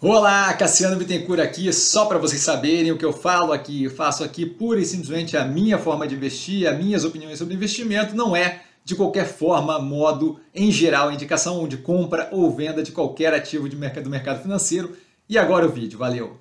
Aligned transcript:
Olá, 0.00 0.54
Cassiano 0.54 0.94
Bittencourt 0.94 1.40
aqui, 1.40 1.72
só 1.72 2.06
para 2.06 2.18
vocês 2.18 2.40
saberem 2.40 2.92
o 2.92 2.96
que 2.96 3.04
eu 3.04 3.12
falo 3.12 3.52
aqui, 3.52 3.82
eu 3.82 3.90
faço 3.90 4.22
aqui 4.22 4.46
pura 4.46 4.78
e 4.78 4.84
simplesmente 4.84 5.36
a 5.36 5.44
minha 5.44 5.76
forma 5.76 6.06
de 6.06 6.14
investir, 6.14 6.68
as 6.68 6.78
minhas 6.78 7.04
opiniões 7.04 7.36
sobre 7.36 7.54
investimento, 7.54 8.14
não 8.14 8.36
é 8.36 8.62
de 8.84 8.94
qualquer 8.94 9.26
forma, 9.26 9.76
modo, 9.80 10.38
em 10.54 10.70
geral, 10.70 11.10
indicação 11.10 11.66
de 11.66 11.78
compra 11.78 12.28
ou 12.30 12.48
venda 12.54 12.80
de 12.80 12.92
qualquer 12.92 13.34
ativo 13.34 13.68
de 13.68 13.74
mercado, 13.74 14.04
do 14.04 14.10
mercado 14.10 14.40
financeiro. 14.40 14.96
E 15.28 15.36
agora 15.36 15.66
o 15.66 15.68
vídeo, 15.68 15.98
valeu! 15.98 16.38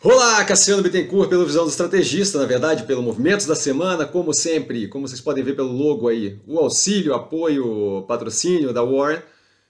Olá, 0.00 0.44
Cassiano 0.44 0.84
Bittencourt, 0.84 1.28
pelo 1.28 1.44
Visão 1.44 1.64
do 1.64 1.70
Estrategista, 1.70 2.38
na 2.38 2.46
verdade, 2.46 2.84
pelo 2.84 3.02
Movimentos 3.02 3.46
da 3.46 3.56
Semana, 3.56 4.06
como 4.06 4.32
sempre, 4.32 4.86
como 4.86 5.08
vocês 5.08 5.20
podem 5.20 5.42
ver 5.42 5.56
pelo 5.56 5.72
logo 5.72 6.06
aí, 6.06 6.38
o 6.46 6.56
auxílio, 6.60 7.14
apoio, 7.14 8.04
patrocínio 8.06 8.72
da 8.72 8.84
Warren. 8.84 9.20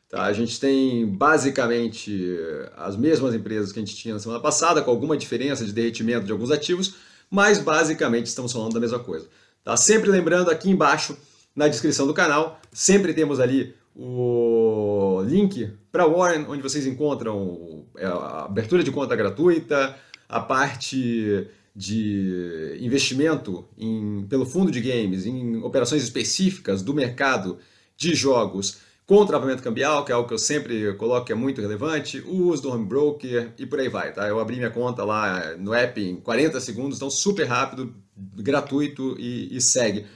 Tá? 0.08 0.24
A 0.24 0.32
gente 0.32 0.58
tem 0.60 1.06
basicamente 1.06 2.36
as 2.76 2.96
mesmas 2.96 3.34
empresas 3.34 3.72
que 3.72 3.78
a 3.78 3.84
gente 3.84 3.96
tinha 3.96 4.14
na 4.14 4.20
semana 4.20 4.40
passada, 4.40 4.82
com 4.82 4.90
alguma 4.90 5.16
diferença 5.16 5.64
de 5.64 5.72
derretimento 5.72 6.26
de 6.26 6.32
alguns 6.32 6.50
ativos, 6.50 6.94
mas 7.30 7.58
basicamente 7.58 8.26
estamos 8.26 8.52
falando 8.52 8.74
da 8.74 8.80
mesma 8.80 8.98
coisa. 8.98 9.26
Tá? 9.64 9.76
Sempre 9.76 10.10
lembrando 10.10 10.50
aqui 10.50 10.70
embaixo, 10.70 11.16
na 11.54 11.66
descrição 11.68 12.06
do 12.06 12.14
canal, 12.14 12.60
sempre 12.72 13.14
temos 13.14 13.40
ali 13.40 13.74
o 13.94 15.22
link 15.26 15.72
para 15.90 16.06
Warren, 16.06 16.44
onde 16.48 16.62
vocês 16.62 16.86
encontram 16.86 17.84
é, 17.96 18.04
a 18.04 18.44
abertura 18.44 18.84
de 18.84 18.92
conta 18.92 19.16
gratuita, 19.16 19.96
a 20.28 20.38
parte 20.38 21.48
de 21.74 22.78
investimento 22.80 23.66
em, 23.76 24.26
pelo 24.28 24.46
fundo 24.46 24.70
de 24.70 24.80
games, 24.80 25.26
em 25.26 25.56
operações 25.62 26.02
específicas 26.02 26.82
do 26.82 26.94
mercado 26.94 27.58
de 27.96 28.14
jogos 28.14 28.78
com 29.06 29.24
travamento 29.24 29.62
cambial, 29.62 30.04
que 30.04 30.10
é 30.10 30.14
algo 30.14 30.26
que 30.26 30.34
eu 30.34 30.38
sempre 30.38 30.92
coloco 30.94 31.26
que 31.26 31.32
é 31.32 31.36
muito 31.36 31.60
relevante, 31.60 32.20
o 32.26 32.48
uso 32.48 32.62
do 32.62 32.70
home 32.72 32.84
broker 32.84 33.52
e 33.56 33.64
por 33.64 33.78
aí 33.78 33.88
vai, 33.88 34.12
tá? 34.12 34.26
Eu 34.26 34.40
abri 34.40 34.56
minha 34.56 34.70
conta 34.70 35.04
lá 35.04 35.54
no 35.56 35.72
app 35.72 36.00
em 36.00 36.16
40 36.16 36.60
segundos, 36.60 36.96
então 36.96 37.08
super 37.08 37.46
rápido, 37.46 37.94
gratuito 38.16 39.14
e, 39.18 39.56
e 39.56 39.60
segue. 39.60 40.06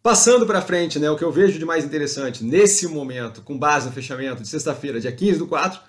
Passando 0.00 0.46
para 0.46 0.62
frente, 0.62 0.98
né, 0.98 1.10
o 1.10 1.16
que 1.16 1.24
eu 1.24 1.32
vejo 1.32 1.58
de 1.58 1.64
mais 1.64 1.84
interessante 1.84 2.44
nesse 2.44 2.86
momento, 2.86 3.42
com 3.42 3.58
base 3.58 3.86
no 3.86 3.92
fechamento 3.92 4.40
de 4.40 4.48
sexta-feira, 4.48 5.00
dia 5.00 5.12
15 5.12 5.40
do 5.40 5.46
4, 5.48 5.80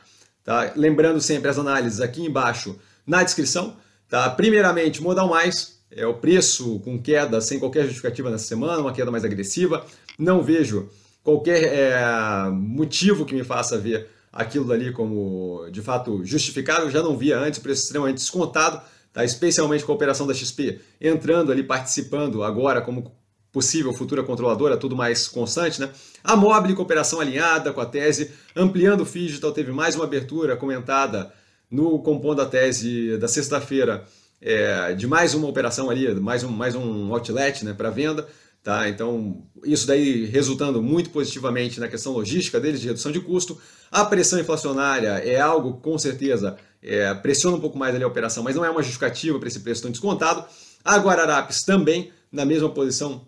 tá? 0.43 0.73
lembrando 0.75 1.21
sempre 1.21 1.49
as 1.49 1.59
análises 1.59 2.01
aqui 2.01 2.25
embaixo 2.25 2.75
na 3.05 3.23
descrição. 3.23 3.77
Tá? 4.09 4.29
Primeiramente, 4.31 5.01
Modal 5.01 5.29
Mais, 5.29 5.79
é 5.91 6.05
o 6.05 6.15
preço 6.15 6.79
com 6.79 7.01
queda 7.01 7.39
sem 7.39 7.59
qualquer 7.59 7.83
justificativa 7.83 8.29
nessa 8.29 8.45
semana, 8.45 8.81
uma 8.81 8.91
queda 8.91 9.11
mais 9.11 9.23
agressiva. 9.23 9.85
Não 10.17 10.41
vejo 10.41 10.89
qualquer 11.23 11.63
é, 11.63 12.49
motivo 12.49 13.25
que 13.25 13.33
me 13.33 13.43
faça 13.43 13.77
ver 13.77 14.07
aquilo 14.31 14.65
dali 14.65 14.91
como 14.91 15.67
de 15.71 15.81
fato 15.81 16.23
justificável. 16.25 16.85
Eu 16.85 16.91
já 16.91 17.01
não 17.01 17.17
via 17.17 17.37
antes, 17.37 17.59
preço 17.59 17.83
extremamente 17.83 18.17
descontado, 18.17 18.81
tá? 19.11 19.23
especialmente 19.23 19.83
com 19.83 19.91
a 19.91 19.95
operação 19.95 20.25
da 20.25 20.33
XP 20.33 20.79
entrando 20.99 21.51
ali, 21.51 21.63
participando 21.63 22.43
agora 22.43 22.81
como 22.81 23.11
possível 23.51 23.91
futura 23.91 24.23
controladora, 24.23 24.77
tudo 24.77 24.95
mais 24.95 25.27
constante. 25.27 25.81
Né? 25.81 25.89
A 26.23 26.35
Mobile 26.35 26.73
com 26.73 26.81
operação 26.81 27.19
alinhada 27.19 27.73
com 27.73 27.81
a 27.81 27.85
tese, 27.85 28.31
ampliando 28.55 29.01
o 29.01 29.05
Digital, 29.05 29.51
teve 29.51 29.71
mais 29.71 29.95
uma 29.95 30.05
abertura 30.05 30.55
comentada 30.55 31.33
no 31.69 31.99
compondo 31.99 32.41
a 32.41 32.45
tese 32.45 33.17
da 33.17 33.27
sexta-feira 33.27 34.05
é, 34.41 34.93
de 34.93 35.05
mais 35.05 35.33
uma 35.33 35.47
operação 35.47 35.89
ali, 35.89 36.13
mais 36.15 36.43
um, 36.43 36.49
mais 36.49 36.75
um 36.75 37.13
outlet 37.13 37.63
né, 37.63 37.73
para 37.73 37.89
venda. 37.89 38.27
Tá? 38.63 38.87
Então, 38.87 39.43
isso 39.63 39.87
daí 39.87 40.25
resultando 40.25 40.83
muito 40.83 41.09
positivamente 41.09 41.79
na 41.79 41.87
questão 41.87 42.13
logística 42.13 42.59
deles, 42.59 42.79
de 42.79 42.87
redução 42.87 43.11
de 43.11 43.19
custo. 43.19 43.59
A 43.89 44.05
pressão 44.05 44.39
inflacionária 44.39 45.09
é 45.09 45.39
algo 45.39 45.79
com 45.81 45.97
certeza, 45.97 46.57
é, 46.81 47.11
pressiona 47.15 47.57
um 47.57 47.59
pouco 47.59 47.77
mais 47.77 47.95
ali 47.95 48.03
a 48.03 48.07
operação, 48.07 48.43
mas 48.43 48.55
não 48.55 48.63
é 48.63 48.69
uma 48.69 48.83
justificativa 48.83 49.39
para 49.39 49.47
esse 49.47 49.59
preço 49.61 49.81
tão 49.81 49.89
descontado. 49.89 50.45
A 50.83 50.97
Guararapes 50.97 51.63
também 51.63 52.11
na 52.31 52.45
mesma 52.45 52.69
posição, 52.69 53.27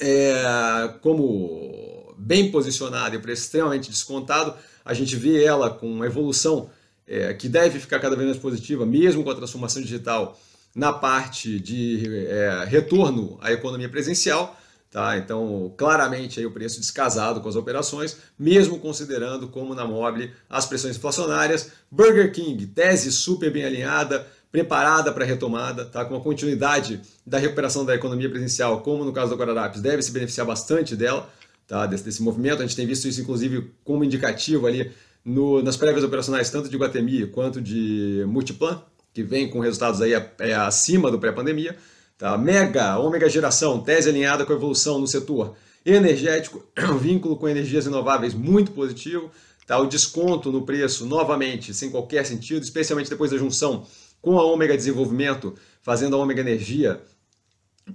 é, 0.00 0.94
como 1.02 2.14
bem 2.16 2.50
posicionada 2.50 3.14
e 3.14 3.18
preço 3.18 3.42
extremamente 3.42 3.90
descontado. 3.90 4.54
A 4.84 4.94
gente 4.94 5.14
vê 5.14 5.44
ela 5.44 5.70
com 5.70 5.86
uma 5.86 6.06
evolução 6.06 6.70
é, 7.06 7.32
que 7.34 7.48
deve 7.48 7.78
ficar 7.78 8.00
cada 8.00 8.16
vez 8.16 8.28
mais 8.28 8.40
positiva, 8.40 8.84
mesmo 8.84 9.22
com 9.22 9.30
a 9.30 9.34
transformação 9.34 9.82
digital 9.82 10.38
na 10.74 10.92
parte 10.92 11.60
de 11.60 12.26
é, 12.26 12.64
retorno 12.66 13.38
à 13.40 13.52
economia 13.52 13.88
presencial. 13.88 14.58
Tá? 14.90 15.18
Então, 15.18 15.74
claramente 15.76 16.38
aí 16.38 16.46
o 16.46 16.52
preço 16.52 16.78
descasado 16.78 17.40
com 17.40 17.48
as 17.48 17.56
operações, 17.56 18.16
mesmo 18.38 18.78
considerando 18.78 19.48
como 19.48 19.74
na 19.74 19.84
Mobile 19.84 20.32
as 20.48 20.66
pressões 20.66 20.96
inflacionárias. 20.96 21.72
Burger 21.90 22.32
King, 22.32 22.64
tese 22.66 23.10
super 23.10 23.52
bem 23.52 23.64
alinhada, 23.64 24.24
preparada 24.52 25.10
para 25.12 25.24
a 25.24 25.26
retomada, 25.26 25.84
tá? 25.84 26.04
com 26.04 26.14
a 26.14 26.20
continuidade 26.20 27.00
da 27.26 27.38
recuperação 27.38 27.84
da 27.84 27.92
economia 27.92 28.30
presencial, 28.30 28.82
como 28.82 29.04
no 29.04 29.12
caso 29.12 29.36
da 29.36 29.36
Guararapes, 29.36 29.80
deve 29.80 30.00
se 30.00 30.12
beneficiar 30.12 30.46
bastante 30.46 30.94
dela, 30.94 31.28
tá? 31.66 31.86
desse, 31.86 32.04
desse 32.04 32.22
movimento. 32.22 32.62
A 32.62 32.66
gente 32.66 32.76
tem 32.76 32.86
visto 32.86 33.08
isso, 33.08 33.20
inclusive, 33.20 33.72
como 33.82 34.04
indicativo 34.04 34.64
ali 34.68 34.92
no, 35.24 35.60
nas 35.60 35.76
prévias 35.76 36.04
operacionais, 36.04 36.50
tanto 36.50 36.68
de 36.68 36.76
Guatemi 36.76 37.26
quanto 37.26 37.60
de 37.60 38.24
Multiplan, 38.28 38.80
que 39.14 39.22
vem 39.22 39.48
com 39.48 39.60
resultados 39.60 40.02
aí 40.02 40.12
é, 40.40 40.54
acima 40.54 41.08
do 41.10 41.20
pré-pandemia. 41.20 41.76
Tá? 42.18 42.36
Mega, 42.36 42.98
ômega 42.98 43.28
geração, 43.28 43.80
tese 43.80 44.08
alinhada 44.08 44.44
com 44.44 44.52
a 44.52 44.56
evolução 44.56 44.98
no 44.98 45.06
setor 45.06 45.54
energético, 45.86 46.64
vínculo 47.00 47.36
com 47.36 47.48
energias 47.48 47.86
renováveis 47.86 48.34
muito 48.34 48.72
positivo. 48.72 49.30
Tá? 49.66 49.78
O 49.78 49.86
desconto 49.86 50.50
no 50.50 50.66
preço, 50.66 51.06
novamente, 51.06 51.72
sem 51.72 51.90
qualquer 51.90 52.26
sentido, 52.26 52.64
especialmente 52.64 53.08
depois 53.08 53.30
da 53.30 53.38
junção 53.38 53.86
com 54.20 54.38
a 54.38 54.42
ômega 54.42 54.76
desenvolvimento, 54.76 55.54
fazendo 55.80 56.16
a 56.16 56.18
ômega 56.18 56.40
energia, 56.40 57.00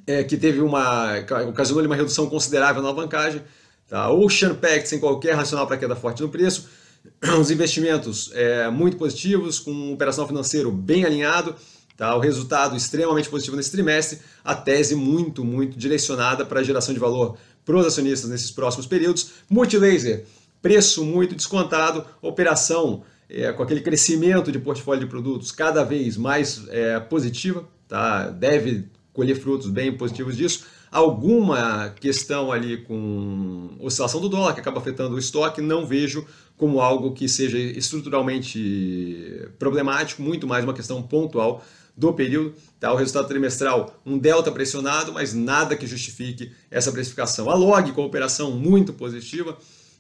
é, 0.08 0.24
que 0.24 0.38
teve 0.38 0.62
uma. 0.62 1.16
ocasionou 1.50 1.84
uma 1.84 1.96
redução 1.96 2.29
considerável 2.29 2.81
na 2.81 2.88
alavancagem. 2.88 3.41
Tá? 3.88 4.09
Ocean 4.09 4.56
Pact, 4.56 4.88
sem 4.88 5.00
qualquer 5.00 5.35
racional 5.35 5.68
para 5.68 5.78
queda 5.78 5.96
forte 5.96 6.22
no 6.22 6.29
preço 6.29 6.69
os 7.40 7.52
investimentos 7.52 8.32
é, 8.34 8.70
muito 8.70 8.98
positivos, 8.98 9.60
com 9.60 9.72
um 9.72 9.94
operacional 9.94 10.28
financeiro 10.28 10.72
bem 10.72 11.06
alinhado, 11.06 11.56
tá? 11.98 12.16
o 12.16 12.20
resultado 12.20 12.76
extremamente 12.76 13.30
positivo 13.30 13.58
nesse 13.58 13.72
trimestre, 13.72 14.20
a 14.44 14.56
tese 14.56 14.96
muito, 14.96 15.44
muito 15.44 15.78
direcionada 15.78 16.46
para 16.46 16.62
a 16.62 16.64
geração 16.64 16.94
de 16.94 17.00
valor 17.00 17.38
para 17.66 17.78
os 17.78 17.86
acionistas 17.86 18.30
nesses 18.30 18.52
próximos 18.52 18.88
períodos. 18.88 19.32
Multilaser, 19.50 20.26
preço 20.62 21.04
muito 21.04 21.36
descontado, 21.36 22.06
operação 22.22 23.04
é, 23.30 23.52
com 23.52 23.62
aquele 23.62 23.82
crescimento 23.82 24.52
de 24.52 24.59
portfólio 24.59 25.04
de 25.04 25.09
produtos 25.09 25.52
cada 25.52 25.84
vez 25.84 26.18
mais 26.18 26.68
é, 26.70 27.00
positiva, 27.00 27.68
tá? 27.88 28.30
deve 28.30 28.88
colher 29.14 29.36
frutos 29.36 29.70
bem 29.70 29.96
positivos 29.96 30.36
disso. 30.36 30.66
Alguma 30.92 31.90
questão 32.00 32.52
ali 32.52 32.78
com 32.78 33.75
oscilação 33.80 34.20
do 34.20 34.28
dólar 34.30 34.53
que 34.53 34.59
acaba 34.59 34.80
afetando 34.80 35.16
o 35.16 35.20
estoque, 35.20 35.62
não 35.62 35.86
vejo 35.86 36.25
como 36.58 36.81
algo 36.81 37.14
que 37.14 37.30
seja 37.30 37.58
estruturalmente 37.58 39.47
problemático, 39.58 40.22
muito 40.22 40.47
mais 40.47 40.64
uma 40.64 40.74
questão 40.74 41.02
pontual 41.02 41.64
do 41.96 42.14
período. 42.14 42.53
Tá? 42.80 42.92
O 42.92 42.96
resultado 42.96 43.28
trimestral, 43.28 44.02
um 44.06 44.18
delta 44.18 44.52
pressionado, 44.52 45.14
mas 45.14 45.34
nada 45.34 45.76
que 45.76 45.86
justifique 45.86 46.52
essa 46.72 46.91
precificação. 46.91 47.50
A 47.50 47.56
log 47.56 47.91
com 47.91 48.02
a 48.02 48.06
operação 48.06 48.52
muito 48.52 48.94
positiva, 48.94 49.58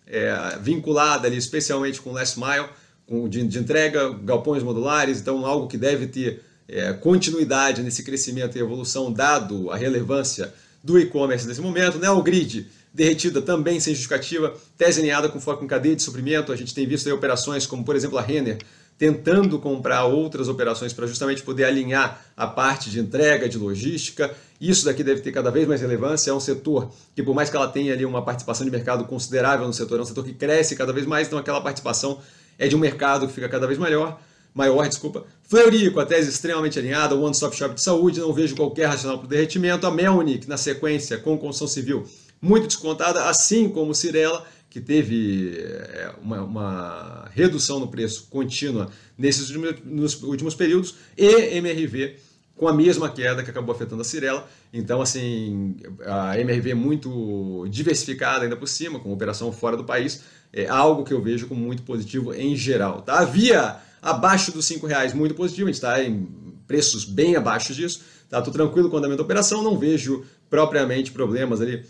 é, 0.07 0.57
vinculada 0.61 1.27
ali 1.27 1.37
especialmente 1.37 2.01
com 2.01 2.11
last 2.11 2.39
mile, 2.39 2.67
com, 3.05 3.27
de, 3.27 3.45
de 3.45 3.59
entrega, 3.59 4.09
galpões 4.23 4.63
modulares, 4.63 5.19
então 5.19 5.45
algo 5.45 5.67
que 5.67 5.77
deve 5.77 6.07
ter 6.07 6.43
é, 6.69 6.93
continuidade 6.93 7.81
nesse 7.81 8.03
crescimento 8.03 8.57
e 8.57 8.61
evolução, 8.61 9.11
dado 9.11 9.71
a 9.71 9.75
relevância 9.75 10.53
do 10.83 10.99
e-commerce 10.99 11.47
nesse 11.47 11.61
momento. 11.61 11.97
Né? 11.97 12.09
O 12.09 12.21
grid 12.21 12.67
derretida 12.93 13.41
também 13.41 13.79
sem 13.79 13.93
justificativa, 13.93 14.53
tese 14.77 14.99
alinhada 14.99 15.29
com 15.29 15.39
foco 15.39 15.63
em 15.63 15.67
cadeia 15.67 15.95
de 15.95 16.03
suprimento. 16.03 16.51
A 16.51 16.55
gente 16.55 16.73
tem 16.73 16.87
visto 16.87 17.07
aí 17.07 17.13
operações 17.13 17.65
como, 17.65 17.83
por 17.83 17.95
exemplo, 17.95 18.17
a 18.17 18.21
Renner 18.21 18.59
tentando 18.97 19.57
comprar 19.59 20.03
outras 20.03 20.49
operações 20.49 20.91
para 20.91 21.07
justamente 21.07 21.41
poder 21.41 21.63
alinhar 21.63 22.21
a 22.35 22.45
parte 22.45 22.89
de 22.89 22.99
entrega, 22.99 23.47
de 23.47 23.57
logística. 23.57 24.29
Isso 24.59 24.83
daqui 24.83 25.03
deve 25.05 25.21
ter 25.21 25.31
cada 25.31 25.49
vez 25.49 25.65
mais 25.65 25.79
relevância. 25.79 26.31
É 26.31 26.33
um 26.33 26.39
setor 26.39 26.91
que, 27.15 27.23
por 27.23 27.33
mais 27.33 27.49
que 27.49 27.55
ela 27.55 27.69
tenha 27.69 27.93
ali 27.93 28.05
uma 28.05 28.21
participação 28.21 28.65
de 28.65 28.71
mercado 28.71 29.05
considerável 29.05 29.65
no 29.65 29.71
setor, 29.71 29.99
é 29.99 30.01
um 30.01 30.05
setor 30.05 30.25
que 30.25 30.33
cresce 30.33 30.75
cada 30.75 30.91
vez 30.91 31.05
mais, 31.05 31.27
então 31.27 31.39
aquela 31.39 31.61
participação 31.61 32.19
é 32.57 32.67
de 32.67 32.75
um 32.75 32.79
mercado 32.79 33.25
que 33.25 33.33
fica 33.33 33.47
cada 33.47 33.65
vez 33.65 33.79
maior 33.79 34.19
maior, 34.53 34.87
desculpa. 34.87 35.25
Fleury, 35.43 35.89
com 35.91 35.99
a 35.99 36.05
tese 36.05 36.29
extremamente 36.29 36.77
alinhada, 36.77 37.15
One 37.15 37.33
Stop 37.33 37.55
Shop 37.55 37.73
de 37.73 37.81
saúde, 37.81 38.19
não 38.19 38.31
vejo 38.31 38.55
qualquer 38.55 38.87
racional 38.87 39.17
para 39.17 39.25
o 39.25 39.29
derretimento. 39.29 39.87
A 39.87 39.91
Melnick, 39.91 40.47
na 40.47 40.57
sequência, 40.57 41.17
com 41.17 41.37
construção 41.37 41.67
civil, 41.67 42.05
muito 42.41 42.67
descontada, 42.67 43.27
assim 43.27 43.67
como 43.69 43.95
Cirela, 43.95 44.45
que 44.69 44.79
teve 44.79 45.57
é, 45.57 46.11
uma, 46.21 46.43
uma, 46.43 47.29
redução 47.33 47.79
no 47.79 47.87
preço 47.87 48.27
contínua 48.29 48.91
nesses 49.17 49.49
últimos, 49.49 50.21
últimos 50.21 50.55
períodos, 50.55 50.95
e 51.17 51.57
MRV 51.57 52.17
com 52.55 52.67
a 52.67 52.73
mesma 52.73 53.09
queda 53.09 53.41
que 53.41 53.49
acabou 53.49 53.73
afetando 53.73 54.01
a 54.01 54.05
Cirela. 54.05 54.45
Então, 54.71 55.01
assim, 55.01 55.77
a 56.05 56.37
MRV 56.37 56.73
muito 56.73 57.65
diversificada 57.69 58.43
ainda 58.43 58.57
por 58.57 58.67
cima, 58.67 58.99
com 58.99 59.13
operação 59.13 59.51
fora 59.51 59.77
do 59.77 59.85
país, 59.85 60.23
é 60.51 60.67
algo 60.67 61.05
que 61.05 61.13
eu 61.13 61.21
vejo 61.21 61.47
como 61.47 61.65
muito 61.65 61.83
positivo 61.83 62.33
em 62.33 62.55
geral. 62.55 63.01
Tá? 63.01 63.23
Via 63.23 63.77
abaixo 64.01 64.51
dos 64.51 64.65
5 64.65 64.85
reais, 64.87 65.13
muito 65.13 65.35
positivo, 65.35 65.67
a 65.67 65.71
gente 65.71 65.75
está 65.75 66.03
em 66.03 66.27
preços 66.67 67.03
bem 67.03 67.35
abaixo 67.35 67.73
disso. 67.73 68.01
Tá? 68.29 68.41
Tô 68.41 68.51
tranquilo 68.51 68.89
com 68.89 68.95
o 68.95 68.99
andamento 68.99 69.17
da 69.17 69.23
operação, 69.23 69.63
não 69.63 69.77
vejo 69.77 70.23
propriamente 70.49 71.11
problemas 71.11 71.61
ali. 71.61 71.83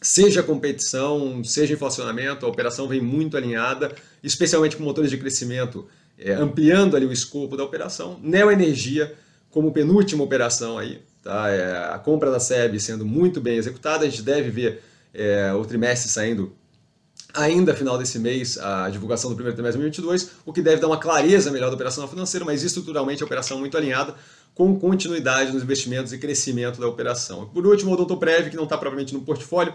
Seja 0.00 0.42
competição, 0.42 1.42
seja 1.42 1.74
inflacionamento, 1.74 2.46
a 2.46 2.48
operação 2.48 2.86
vem 2.86 3.00
muito 3.00 3.36
alinhada, 3.36 3.94
especialmente 4.22 4.76
com 4.76 4.84
motores 4.84 5.10
de 5.10 5.16
crescimento, 5.16 5.86
é, 6.18 6.32
ampliando 6.32 6.96
ali 6.96 7.06
o 7.06 7.12
escopo 7.12 7.56
da 7.56 7.64
operação. 7.64 8.20
Neo 8.22 8.50
Energia, 8.50 9.14
como 9.50 9.72
penúltima 9.72 10.22
operação 10.22 10.78
aí, 10.78 11.00
tá? 11.22 11.48
É, 11.48 11.94
a 11.94 11.98
compra 11.98 12.30
da 12.30 12.38
SEB 12.38 12.78
sendo 12.78 13.04
muito 13.04 13.40
bem 13.40 13.56
executada, 13.56 14.04
a 14.04 14.08
gente 14.08 14.22
deve 14.22 14.50
ver 14.50 14.82
é, 15.12 15.52
o 15.54 15.64
trimestre 15.64 16.10
saindo 16.10 16.52
ainda 17.36 17.74
final 17.74 17.98
desse 17.98 18.18
mês 18.18 18.58
a 18.58 18.88
divulgação 18.88 19.30
do 19.30 19.36
primeiro 19.36 19.54
trimestre 19.54 19.78
de 19.78 20.00
2022, 20.00 20.40
o 20.44 20.52
que 20.52 20.62
deve 20.62 20.80
dar 20.80 20.88
uma 20.88 20.98
clareza 20.98 21.50
melhor 21.50 21.68
da 21.68 21.74
operação 21.74 22.06
financeira, 22.08 22.44
mas 22.44 22.62
estruturalmente 22.62 23.22
a 23.22 23.26
operação 23.26 23.58
muito 23.58 23.76
alinhada 23.76 24.14
com 24.54 24.78
continuidade 24.78 25.52
nos 25.52 25.62
investimentos 25.62 26.12
e 26.12 26.18
crescimento 26.18 26.80
da 26.80 26.88
operação. 26.88 27.46
Por 27.46 27.66
último, 27.66 27.92
o 27.92 27.96
Doutor 27.96 28.16
Prev, 28.16 28.48
que 28.48 28.56
não 28.56 28.64
está 28.64 28.78
propriamente 28.78 29.12
no 29.12 29.20
portfólio, 29.20 29.74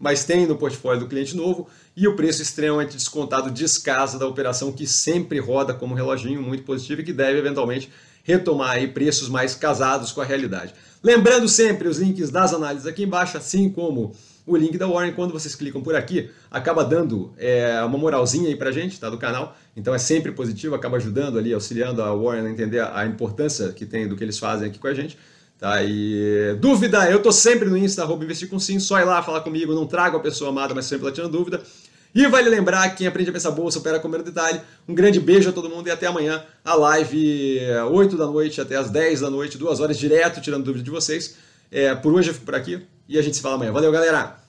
mas 0.00 0.24
tem 0.24 0.46
no 0.46 0.56
portfólio 0.56 1.00
do 1.00 1.06
cliente 1.06 1.36
novo, 1.36 1.68
e 1.96 2.08
o 2.08 2.16
preço 2.16 2.42
extremamente 2.42 2.96
descontado 2.96 3.50
descasa 3.50 4.18
da 4.18 4.26
operação, 4.26 4.72
que 4.72 4.86
sempre 4.86 5.38
roda 5.38 5.74
como 5.74 5.92
um 5.92 5.96
reloginho 5.96 6.42
muito 6.42 6.64
positivo 6.64 7.02
e 7.02 7.04
que 7.04 7.12
deve 7.12 7.38
eventualmente 7.38 7.88
retomar 8.24 8.70
aí 8.70 8.88
preços 8.88 9.28
mais 9.28 9.54
casados 9.54 10.12
com 10.12 10.20
a 10.20 10.24
realidade. 10.24 10.74
Lembrando 11.02 11.48
sempre 11.48 11.88
os 11.88 11.98
links 11.98 12.30
das 12.30 12.54
análises 12.54 12.86
aqui 12.86 13.02
embaixo, 13.02 13.36
assim 13.36 13.68
como 13.68 14.12
o 14.46 14.56
link 14.56 14.76
da 14.76 14.86
Warren, 14.86 15.12
quando 15.12 15.32
vocês 15.32 15.54
clicam 15.54 15.80
por 15.80 15.94
aqui, 15.94 16.30
acaba 16.50 16.84
dando 16.84 17.32
é, 17.38 17.80
uma 17.84 17.96
moralzinha 17.96 18.48
aí 18.48 18.56
pra 18.56 18.72
gente, 18.72 18.98
tá, 18.98 19.08
do 19.08 19.18
canal. 19.18 19.56
Então 19.76 19.94
é 19.94 19.98
sempre 19.98 20.32
positivo, 20.32 20.74
acaba 20.74 20.96
ajudando 20.96 21.38
ali, 21.38 21.52
auxiliando 21.52 22.02
a 22.02 22.12
Warren 22.14 22.46
a 22.46 22.50
entender 22.50 22.80
a 22.80 23.06
importância 23.06 23.68
que 23.72 23.86
tem 23.86 24.08
do 24.08 24.16
que 24.16 24.24
eles 24.24 24.38
fazem 24.38 24.68
aqui 24.68 24.78
com 24.78 24.88
a 24.88 24.94
gente. 24.94 25.16
Tá, 25.58 25.80
e 25.80 26.56
dúvida, 26.60 27.08
eu 27.08 27.22
tô 27.22 27.30
sempre 27.30 27.68
no 27.68 27.78
Insta, 27.78 28.02
arroba 28.02 28.24
investir 28.24 28.48
com 28.48 28.58
sim, 28.58 28.80
só 28.80 28.98
ir 28.98 29.04
lá 29.04 29.22
falar 29.22 29.42
comigo, 29.42 29.72
não 29.72 29.86
trago 29.86 30.16
a 30.16 30.20
pessoa 30.20 30.50
amada, 30.50 30.74
mas 30.74 30.86
sempre 30.86 31.06
lá 31.06 31.12
tirando 31.12 31.30
dúvida. 31.30 31.62
E 32.14 32.26
vale 32.26 32.50
lembrar, 32.50 32.94
quem 32.96 33.06
aprende 33.06 33.30
a 33.30 33.32
pensar 33.32 33.52
bolsa, 33.52 33.78
opera 33.78 33.98
com 33.98 34.08
o 34.08 34.22
detalhe. 34.22 34.60
Um 34.88 34.94
grande 34.94 35.18
beijo 35.18 35.48
a 35.48 35.52
todo 35.52 35.70
mundo 35.70 35.86
e 35.86 35.90
até 35.90 36.06
amanhã, 36.06 36.44
a 36.64 36.74
live 36.74 37.60
8 37.90 38.16
da 38.16 38.26
noite 38.26 38.60
até 38.60 38.76
as 38.76 38.90
10 38.90 39.20
da 39.20 39.30
noite, 39.30 39.56
duas 39.56 39.80
horas 39.80 39.96
direto, 39.96 40.40
tirando 40.40 40.64
dúvida 40.64 40.84
de 40.84 40.90
vocês. 40.90 41.36
É, 41.72 41.94
por 41.94 42.12
hoje 42.12 42.28
eu 42.28 42.34
fico 42.34 42.44
por 42.44 42.54
aqui 42.54 42.86
e 43.08 43.18
a 43.18 43.22
gente 43.22 43.36
se 43.36 43.42
fala 43.42 43.54
amanhã. 43.54 43.72
Valeu, 43.72 43.90
galera! 43.90 44.41